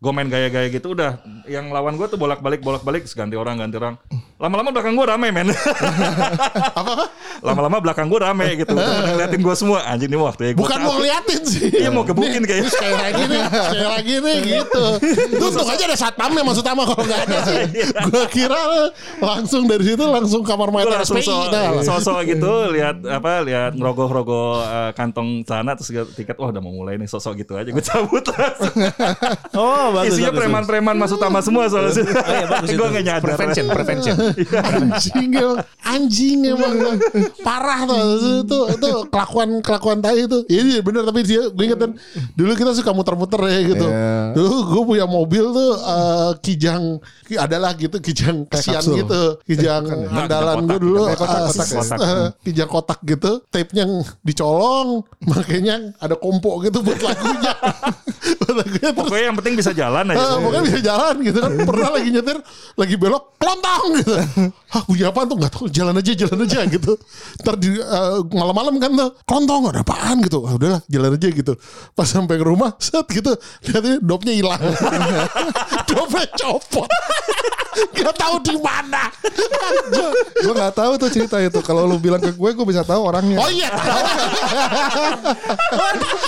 [0.00, 3.94] Gue main gaya-gaya gitu udah yang lawan gue tuh bolak-balik bolak-balik ganti orang ganti orang.
[4.40, 5.52] Lama-lama belakang gue rame men.
[6.80, 7.12] Apa?
[7.44, 8.72] Lama-lama belakang gue rame gitu.
[8.72, 9.84] Ngeliatin gue semua.
[9.84, 10.50] Anjing nih waktu ya.
[10.56, 11.68] Bukan mau ngeliatin sih.
[11.68, 12.72] Iya mau gebukin kayaknya.
[12.80, 14.84] Sekali lagi nih, sekali lagi nih gitu.
[15.36, 17.62] Itu untung aja ada satpamnya maksud utama kalau nggak ada sih.
[18.08, 18.60] Gue kira
[19.20, 23.76] langsung dari situ langsung kamar Gue mayat langsung so, Nah, sosok gitu lihat apa lihat
[23.76, 27.84] ngerogoh-rogoh eh, kantong celana terus tiket wah udah mau mulai nih sosok gitu aja gue
[27.84, 28.72] cabut langsung.
[29.52, 30.16] Oh, bagus.
[30.16, 31.92] Isinya preman-preman masuk utama semua soalnya.
[31.92, 32.94] Oh iya bagus gue itu.
[32.96, 33.26] gak nyadar.
[33.36, 34.16] Prevention, prevention.
[34.52, 35.58] Anjing emang.
[35.80, 36.74] Anjing emang.
[37.40, 38.00] Parah tuh.
[38.42, 40.42] Itu itu kelakuan kelakuan tai itu.
[40.46, 41.02] Iya iya, bener.
[41.02, 41.92] Tapi dia gue inget kan
[42.32, 43.86] dulu kita suka muter-muter ya gitu.
[43.86, 44.32] Iya.
[44.32, 46.84] dulu gue punya mobil tuh eh, kijang.
[47.22, 48.96] Ki- adalah gitu kijang kasihan kapsul.
[48.98, 49.22] gitu.
[49.44, 51.00] Kijang andalan gue dulu.
[51.06, 51.80] Kayak kotak-kotak eh, ya?
[51.80, 53.30] s- eh, kijang kotak gitu.
[53.48, 53.84] Tape-nya
[54.20, 54.88] dicolong.
[55.22, 57.52] Makanya ada kompo gitu buat lagunya.
[58.40, 59.06] Buat lagunya terus.
[59.08, 60.20] Pokoknya yang penting bisa jalan aja.
[60.20, 61.50] Ah, pokoknya bisa jalan gitu kan.
[61.62, 62.38] Pernah lagi nyetir,
[62.76, 64.12] lagi belok, kelontong gitu.
[64.72, 66.92] Hah bunyi apaan tuh gak tahu, jalan aja, jalan aja gitu.
[67.42, 70.46] Ntar di eh, malam-malam kan tuh, kelontong ada apaan gitu.
[70.46, 71.52] Ah, udahlah, jalan aja gitu.
[71.94, 73.34] Pas sampai ke rumah, set gitu,
[73.66, 74.60] lihatnya dopnya hilang.
[75.90, 76.90] dopnya copot.
[77.94, 79.06] gak tahu di mana.
[80.42, 81.60] gue nggak tahu tuh cerita itu.
[81.62, 83.38] Kalau lu bilang ke gue, gue bisa tahu orangnya.
[83.38, 84.00] Oh iya, tahu.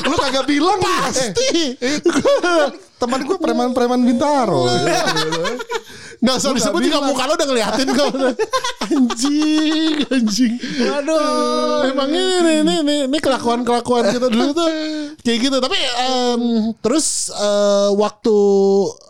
[0.06, 0.92] lu kagak bilang nih.
[0.92, 1.50] Eh, pasti.
[3.02, 4.62] Teman gue preman-preman Bintaro.
[6.22, 8.14] Nggak usah disebut nggak juga muka lo udah ngeliatin kok.
[8.86, 10.54] Anjing, anjing.
[10.86, 11.90] Aduh.
[11.90, 14.70] Emang ini, ini, ini, ini kelakuan-kelakuan kita dulu tuh
[15.26, 15.56] kayak gitu.
[15.58, 16.42] Tapi em,
[16.78, 18.38] terus eh, waktu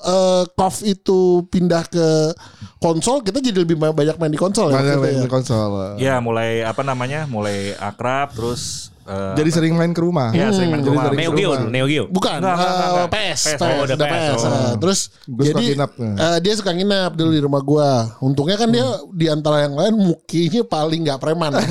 [0.08, 2.32] eh, KOF itu pindah ke
[2.80, 4.80] konsol, kita jadi lebih banyak main di konsol ya.
[4.80, 5.22] Banyak itu main ya.
[5.28, 5.70] di konsol.
[6.00, 10.30] Ya mulai apa namanya mulai akrab terus eh, Jadi sering main ke rumah.
[10.30, 11.10] ya sering main ke rumah.
[11.10, 12.04] Neo Geo Neo Geo.
[12.06, 13.08] Bukan, Enggak, enggak, eh, enggak.
[13.08, 14.42] PS, PS, PS, oh, udah PS, PS.
[14.42, 14.52] oh.
[14.52, 15.90] Eh, terus Gua suka jadi nginap.
[15.98, 17.88] eh, dia suka nginap dulu di rumah gua.
[18.18, 21.50] Untungnya kan dia di antara yang lain mukinya paling nggak preman.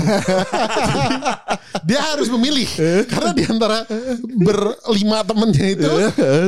[1.88, 2.68] dia harus memilih
[3.08, 3.88] karena di antara
[4.38, 5.90] berlima temennya itu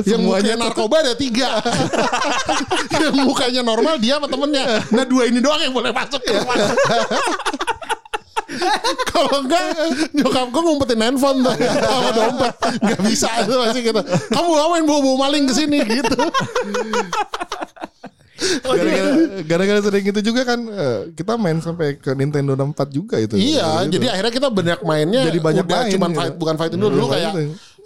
[0.06, 1.58] yang mukanya narkoba ada tiga.
[3.02, 4.84] yang mukanya normal dia sama temennya.
[4.92, 6.56] Nah dua ini doang yang boleh masuk ke rumah.
[9.08, 9.64] Kalau enggak
[10.12, 14.02] nyokap gue ngumpetin handphone tuh sama dompet nggak bisa itu masih gitu.
[14.30, 16.18] Kamu ngapain bawa-bawa maling ke sini gitu.
[18.64, 19.12] Gara-gara
[19.46, 23.40] gara-gara sering itu juga kan eh, kita main sampai ke Nintendo 64 juga itu.
[23.40, 23.94] Iya, Gitu.
[23.96, 26.20] jadi akhirnya kita banyak mainnya Jadi banyak main cuman gitu.
[26.20, 27.34] fight bukan fighting dulu dulu kayak.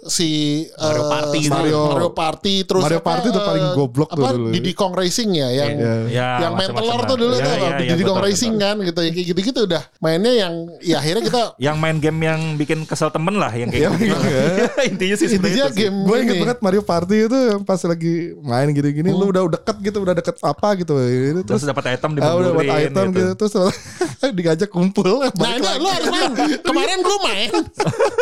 [0.00, 0.30] Si
[0.72, 1.50] Mario eh, Party gitu.
[1.50, 4.48] Mario, Mario- Mario Party terus Mario Party tuh paling eh, goblok tuh apa, dulu.
[4.54, 5.94] Diddy Kong Racing ya yang Iya.
[6.08, 8.62] Ya, yang main telur tuh dulu Ya, tuh ya, ya, Diddy Kong betul, Racing betul.
[8.62, 12.78] kan gitu kayak gitu-gitu udah mainnya yang ya akhirnya kita Yang main game yang bikin
[12.84, 14.14] kesel temen lah yang kayak gitu.
[14.88, 18.70] Intinya sih intinya itu game Gue inget banget Mario Party itu yang pas lagi main
[18.70, 22.62] gini-gini lu udah deket gitu udah deket apa gitu Ini Terus dapat item udah buat
[22.62, 23.32] dimundurin item gitu.
[23.36, 23.52] terus
[24.38, 26.30] digajak kumpul Nah ini lu harus main
[26.60, 27.50] Kemarin gue main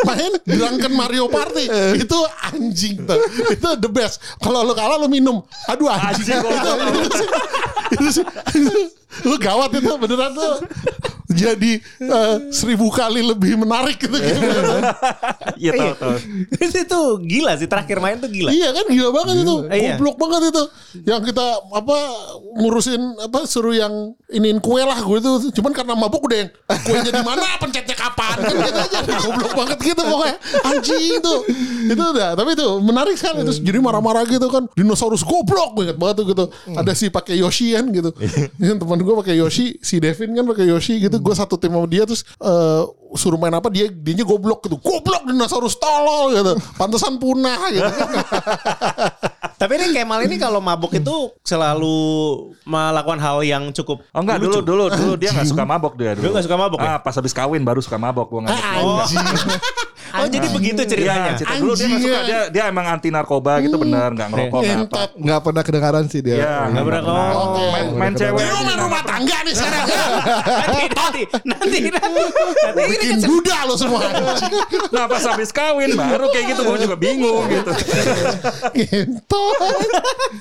[0.03, 1.66] Main Drunken Mario Party
[1.99, 2.19] Itu
[2.53, 3.21] anjing tuh
[3.53, 4.21] Itu the best.
[4.43, 5.43] Kalau lu kalah lu minum.
[5.69, 6.71] Aduh anjing, Anjing, itu,
[7.93, 8.25] itu sih,
[8.57, 8.87] itu sih
[9.25, 10.61] Lu gawat itu beneran tuh.
[11.37, 14.17] Jadi eh, Seribu kali lebih menarik gitu.
[15.57, 16.17] Iya tahu tahu.
[16.61, 18.53] itu gila sih terakhir main tuh gila.
[18.53, 19.57] Iya kan gila banget itu.
[19.73, 19.97] Iya.
[19.97, 20.63] Goblok banget itu.
[21.09, 21.97] Yang kita apa
[22.61, 25.33] Ngurusin apa Suruh yang Iniin kue lah gue itu.
[25.57, 26.51] Cuman karena mabuk udah yang
[26.85, 27.57] Kuenya di mana?
[27.57, 28.37] Pencetnya kapan?
[28.37, 28.99] Kan gitu aja.
[29.17, 30.37] Goblok banget gitu pokoknya.
[30.67, 31.41] Anjing tuh
[31.89, 33.41] Itu udah Tapi itu menarik sekali.
[33.49, 34.69] Terus jadi marah-marah gitu kan.
[34.77, 36.45] Dinosaurus goblok Gue inget banget tuh gitu.
[36.77, 38.13] Ada si pakai Yoshi kan gitu
[38.61, 41.87] Yang teman gue pakai Yoshi Si Devin kan pakai Yoshi gitu Gue satu tim sama
[41.87, 42.83] dia Terus eh,
[43.15, 47.87] Suruh main apa Dia dianya goblok gitu Goblok dinosaurus tolol gitu Pantesan punah gitu
[49.57, 51.97] Tapi ini Kemal ini kalau mabuk itu selalu
[52.69, 54.69] melakukan hal yang cukup Oh enggak dulu lucu.
[54.69, 56.29] dulu dulu dia nggak suka mabok dia dulu.
[56.29, 56.91] Dulu nggak suka mabok ya?
[56.93, 58.53] Ah pas habis kawin baru suka mabok gua nggak.
[58.53, 59.25] Anjing
[60.13, 61.33] Oh jadi begitu ceritanya.
[61.33, 64.79] Iya, cerita dulu dia suka dia dia emang anti narkoba gitu bener nggak ngerokok nggak
[64.87, 65.01] apa.
[65.17, 66.37] Nggak pernah kedengaran sih dia.
[66.37, 67.71] Iya, Nggak pernah ngomong.
[67.73, 68.39] Main, main cewek.
[68.39, 73.75] Ini rumah rumah tangga nih sekarang nanti nanti nanti nanti nanti ini Bikin duda lo
[73.75, 74.01] semua
[74.89, 77.71] Nah pas habis kawin baru kayak gitu gua juga bingung gitu.
[78.75, 79.57] Entot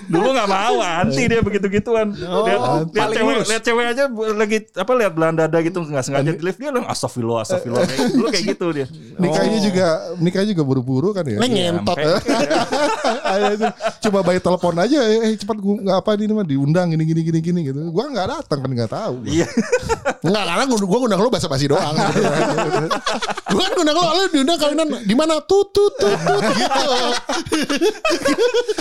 [0.05, 2.13] Dulu nggak mau anti dia begitu gituan.
[2.13, 2.59] lihat
[2.91, 4.03] lihat cewek lihat cewek aja
[4.35, 7.83] lagi apa lihat belandada gitu nggak sengaja di lift dia astagfirullah astagfirullah.
[7.85, 8.87] Kayak- Dulu kayak gitu dia.
[9.17, 9.87] Nikahnya juga
[10.19, 11.37] nikahnya juga buru-buru kan ya.
[11.39, 11.97] Ngentot.
[11.99, 13.65] itu.
[14.09, 17.21] Coba bayi telepon aja, eh, eh cepat gua nggak apa ini mah diundang gini gini
[17.25, 17.79] gini gini gitu.
[17.91, 19.15] Gua nggak datang kan nggak tahu.
[19.25, 19.47] Iya.
[20.25, 21.93] Enggak, karena gue ngundang lu basa-basi doang.
[21.93, 25.37] gue kan ngundang lu, lu diundang kawinan di mana?
[25.45, 26.17] Tut tut tut
[26.57, 26.85] gitu.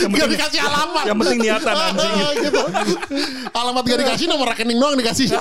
[0.08, 1.04] Gak dikasih alamat.
[1.04, 2.14] Yang penting niatan anjing.
[2.48, 2.62] gitu.
[3.52, 5.28] Alamat gak dikasih, nomor rekening doang dikasih.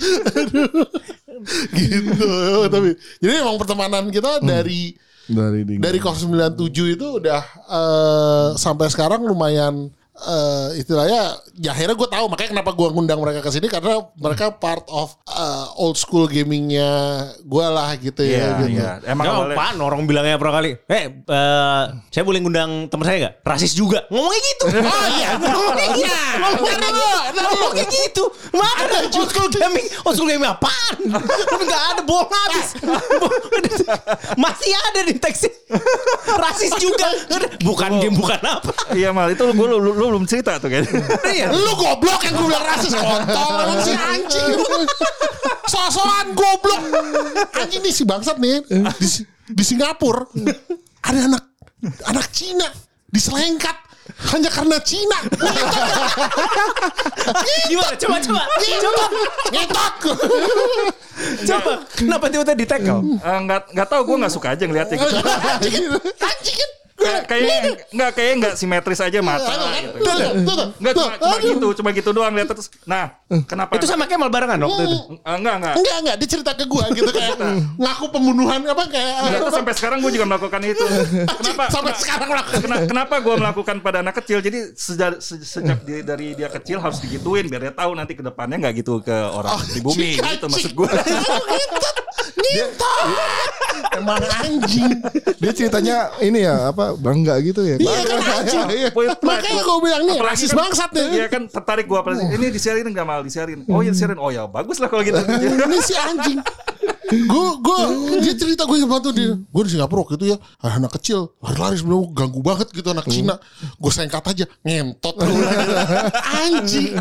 [1.76, 2.32] Gitu.
[2.68, 2.88] Tapi
[3.20, 4.96] jadi emang pertemanan kita dari
[5.30, 11.20] Dari di dari kos 97 itu udah eh, sampai sekarang lumayan eh, istilahnya
[11.56, 15.12] ya akhirnya gue tahu makanya kenapa gue ngundang mereka ke sini karena mereka part of
[15.28, 16.90] eh, old school gamingnya
[17.40, 18.66] gue lah gitu Iya, ya gitu.
[18.76, 18.90] iya.
[19.04, 23.34] Emang Emang awalnya orang bilangnya pernah kali Eh eh, Saya boleh ngundang teman saya gak?
[23.44, 24.04] Rasis juga.
[24.12, 24.64] Ngomongnya gitu.
[24.90, 25.30] Oh iya.
[25.38, 26.14] Ngomongnya gitu.
[26.40, 27.40] Ngomongnya gitu.
[27.40, 28.24] Ngomongnya gitu.
[28.50, 29.86] Mana old school gaming?
[30.04, 30.96] Old school gaming apaan?
[31.64, 32.68] Gak ada bohong habis.
[34.42, 35.50] Masih ada di teksnya.
[36.26, 37.06] Rasis juga.
[37.62, 38.72] Bukan game bukan apa.
[38.92, 39.30] Iya mal.
[39.30, 40.82] Itu lu, lu, lu belum cerita tuh kan.
[41.34, 44.58] Iya Lu goblok yang gue bilang rasis kontol emang si anjing.
[45.64, 46.82] Sosokan goblok.
[47.54, 49.06] Anjing nih si bangsat nih di,
[49.48, 50.26] di Singapura
[51.00, 51.44] ada anak
[52.04, 52.66] anak Cina
[53.08, 53.76] diselengkat
[54.34, 55.18] hanya karena Cina.
[57.64, 59.04] Gimana coba coba Coba
[59.48, 59.94] Ngetot.
[61.46, 65.14] Coba Kenapa tiba-tiba di tackle Eh, Nggak nggak tahu gue nggak suka aja ngeliatnya gitu.
[65.20, 65.84] Anjing
[66.18, 66.60] anjing
[67.00, 67.58] kayaknya
[67.88, 69.48] nggak kayaknya nggak simetris aja mata.
[69.48, 69.98] gitu.
[70.00, 70.68] Tuh, tuh, tuh, tuh.
[70.76, 72.68] Nggak cuma, cuma gitu, cuma gitu doang lihat terus.
[72.84, 73.72] Nah, kenapa?
[73.74, 75.74] Itu sama Kemal barengan waktu itu Eh, enggak enggak.
[75.76, 77.36] Enggak enggak dia cerita ke gue gitu kayak
[77.76, 80.84] ngaku pembunuhan apa kayak Enggak sampai sekarang gue juga melakukan itu.
[81.40, 81.64] Kenapa?
[81.70, 84.38] sampai sekarang melakukan Kena- kenapa gue melakukan pada anak kecil?
[84.40, 88.60] Jadi sejak, se- sejak dari dia kecil harus digituin biar dia tahu nanti ke depannya
[88.60, 90.90] nggak gitu ke orang di bumi gitu maksud gue.
[92.34, 93.06] Ngetot.
[93.90, 94.92] Emang anjing.
[95.40, 97.76] dia ceritanya ini ya apa bangga gitu ya.
[97.76, 98.60] Iya kan anjing.
[98.70, 98.88] Iya.
[99.20, 101.06] Makanya gue bilang nih rasis kan- bangsat nih.
[101.16, 103.66] Iya kan tertarik gue apalagi ini disiarin nggak mal disiarin.
[103.66, 104.18] Oh ya disiarin.
[104.18, 105.16] Oh ya bagus lah kalau gitu.
[105.18, 106.38] ini si anjing
[107.10, 107.80] gue gue
[108.22, 111.74] dia cerita gue yang tuh dia gue di Singapura waktu itu ya anak kecil lari-lari
[111.82, 113.34] sebenarnya ganggu banget gitu anak Cina
[113.82, 115.34] gue sengkat aja ngentot lu
[116.46, 116.94] anjing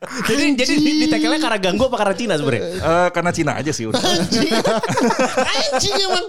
[0.00, 2.62] Jadi jadi di, di tackle-nya karena ganggu apa karena Cina sebenarnya?
[2.72, 4.00] Eh, karena Cina aja sih udah.
[4.00, 4.48] anjing
[5.44, 6.26] anjing emang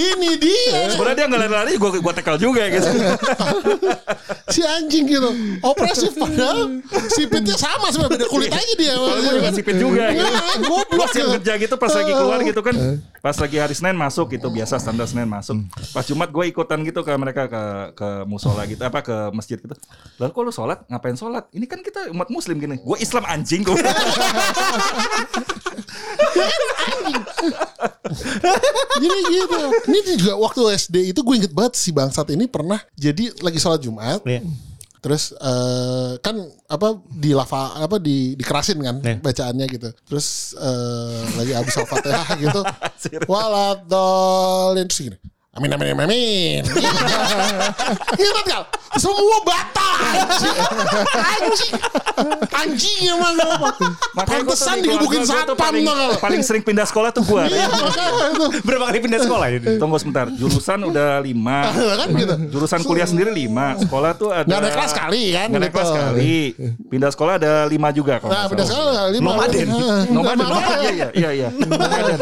[0.00, 2.88] ini dia Sebenarnya dia nggak lari-lari gue gue tekel juga gitu.
[4.54, 5.30] si anjing gitu
[5.64, 6.80] opresif padahal
[7.12, 10.04] sipitnya sama sebenarnya beda kulit aja dia juga sipit juga.
[10.12, 10.24] gitu.
[10.24, 11.34] Nah, goblok yang gitu.
[11.40, 12.74] kerja gitu pas lagi keluar gitu kan.
[13.22, 15.62] Pas lagi hari Senin masuk gitu biasa standar Senin masuk.
[15.94, 17.62] Pas Jumat gue ikutan gitu ke mereka ke
[17.94, 19.76] ke musola gitu apa ke masjid gitu.
[20.18, 20.82] Lalu kok lu sholat?
[20.90, 21.44] Ngapain sholat?
[21.54, 22.80] Ini kan kita umat muslim gini.
[22.82, 23.76] Gue Islam anjing gue
[28.94, 29.58] Jadi gitu.
[29.90, 33.80] Ini juga waktu SD itu gue inget banget si bangsat ini pernah jadi lagi sholat
[33.82, 34.22] Jumat.
[34.24, 34.42] Iya.
[35.04, 36.32] Terus eh, kan
[36.64, 39.20] apa di lava apa di dikerasin kan Iya.
[39.20, 39.88] bacaannya gitu.
[40.08, 42.60] Terus eh, lagi habis al-fatihah gitu.
[43.30, 45.18] Waladolin terus gini.
[45.54, 46.62] Amin amin amin amin.
[48.18, 48.66] Gitu kan?
[48.94, 50.56] Semua batal anjing.
[51.14, 51.72] Anjing.
[52.50, 53.70] Anjing emang apa?
[54.18, 56.18] Pantesan digebukin satpam paling, gak?
[56.18, 57.70] paling sering pindah sekolah tuh gue Iya.
[58.62, 59.78] Berapa kali pindah sekolah ini?
[59.78, 62.34] Tunggu sebentar, jurusan udah lima, kan gitu.
[62.50, 65.76] jurusan kuliah sendiri lima, sekolah tuh ada Nggak ada kelas kali kan, nggak ada gitu.
[65.78, 66.34] kelas kali,
[66.88, 69.22] pindah sekolah ada lima juga kalau Nah, pindah sekolah lima.
[69.24, 69.66] Nomaden.
[70.10, 71.48] Nomaden, nomaden, iya iya iya iya.
[71.54, 72.18] Nomaden.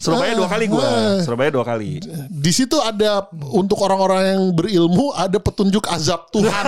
[0.00, 2.00] Surabaya dua kali gua, Surabaya dua kali.
[2.32, 6.64] Di situ ada untuk orang-orang yang berilmu ada petunjuk azab Tuhan.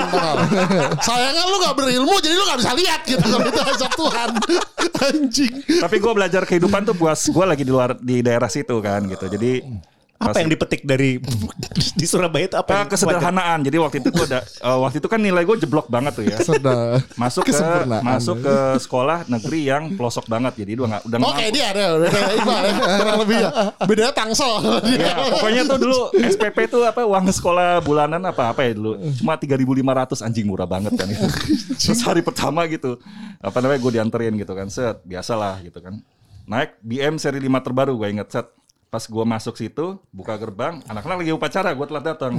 [1.09, 4.29] Sayangnya lu gak berilmu jadi lu gak bisa lihat gitu kalau itu azab Tuhan.
[5.09, 5.55] Anjing.
[5.81, 9.25] Tapi gua belajar kehidupan tuh buat gua lagi di luar di daerah situ kan gitu.
[9.25, 9.65] Jadi
[10.23, 11.19] Apa yang dipetik dari
[12.01, 12.87] di Surabaya itu apa?
[12.87, 13.59] Yang kesederhanaan.
[13.67, 16.39] Jadi waktu itu gua ada eh, waktu itu kan nilai gue jeblok banget tuh ya.
[16.39, 17.03] Sudah.
[17.19, 17.55] Masuk ke
[18.03, 20.63] masuk ke sekolah negeri yang pelosok banget.
[20.63, 23.51] Jadi udah nggak udah nggak Oke dia ada udah kayak Iqbal ya kurang lebih ya.
[23.85, 24.53] Bedanya tangsel.
[24.93, 29.35] Ya, pokoknya tuh dulu SPP tuh apa uang sekolah bulanan apa apa ya dulu cuma
[29.35, 31.27] 3.500 anjing murah banget kan itu.
[31.81, 33.01] Terus hari pertama gitu
[33.43, 35.99] apa namanya gue dianterin gitu kan set biasalah gitu kan
[36.47, 38.47] naik BM seri 5 terbaru gue inget set
[38.93, 42.37] pas gue masuk situ buka gerbang anak-anak lagi upacara gue telat datang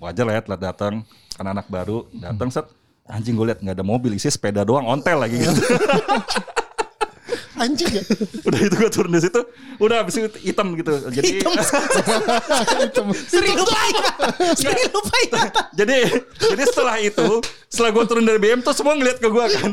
[0.00, 0.94] wajar lah ya telat datang
[1.36, 2.64] karena anak baru datang set.
[3.04, 5.52] Anjing gue liat nggak ada mobil isi sepeda doang ontel lagi gitu
[7.62, 8.02] Anjing ya.
[8.50, 9.40] udah itu gue turun di situ
[9.78, 11.28] udah habis itu hitam gitu jadi
[13.32, 13.78] Sering lupa
[14.58, 15.64] Sering lupa ingatan.
[15.78, 15.96] jadi
[16.42, 17.28] jadi setelah itu
[17.70, 19.70] setelah gue turun dari BM tuh semua ngeliat ke gue kan.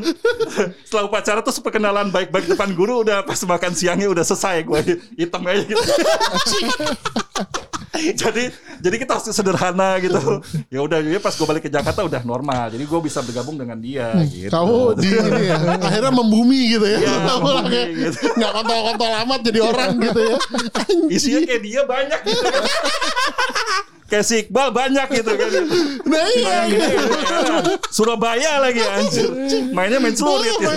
[0.86, 4.78] setelah upacara tuh perkenalan baik-baik depan guru udah pas makan siangnya udah selesai gue
[5.18, 5.82] hitam aja gitu.
[8.14, 8.44] jadi
[8.80, 10.18] jadi kita harus sederhana gitu.
[10.68, 12.72] Ya udah ya pas gue balik ke Jakarta udah normal.
[12.72, 14.50] Jadi gue bisa bergabung dengan dia gitu.
[14.50, 16.98] Kamu di ini ya, akhirnya membumi gitu ya.
[16.98, 18.18] Iya, Kamu membumi gitu.
[18.34, 20.36] nggak kontol-kontol amat jadi orang gitu ya.
[21.14, 22.64] Isinya kayak dia banyak gitu kan.
[24.10, 25.50] kayak si Iqbal banyak gitu kan.
[26.02, 26.98] Nah iya, Bayangin aja,
[27.62, 27.74] ya.
[27.88, 29.28] Surabaya lagi anjir.
[29.70, 30.70] Mainnya main celurit Oh, gitu.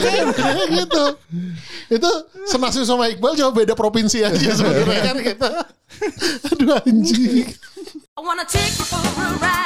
[0.70, 1.04] gitu.
[1.90, 2.10] Itu
[2.46, 5.50] Senasib sama Iqbal cuma beda provinsi aja sebenarnya kan gitu.
[6.54, 7.48] Aduh anjing.
[8.18, 9.63] I wanna take you for a ride.